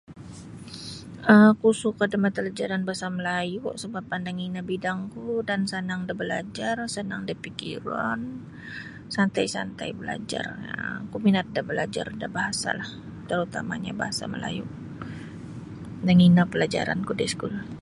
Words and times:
Oku 1.49 1.69
sukan 1.81 2.09
da 2.11 2.17
mata 2.23 2.39
palajaran 2.41 2.85
Bahasa 2.87 3.07
Malayu 3.17 3.61
sabab 3.81 4.05
andang 4.15 4.39
ino 4.47 4.59
bidangku 4.69 5.25
dan 5.49 5.61
sanang 5.71 6.01
da 6.07 6.13
balajar 6.21 6.77
sanang 6.95 7.21
da 7.27 7.33
pikiron 7.43 8.19
santai-santai 9.15 9.89
balajar 9.99 10.45
um 10.73 10.99
oku 11.05 11.17
minat 11.25 11.47
da 11.55 11.61
balajar 11.69 12.07
da 12.21 12.27
bahasa 12.37 12.69
lah 12.79 12.89
terutamanya 13.29 13.91
bahasa 14.01 14.23
melayu 14.33 14.63
andang 15.99 16.21
ino 16.27 16.43
palajaran 16.51 16.99
ku 17.07 17.11
da 17.17 17.23
iskul. 17.29 17.53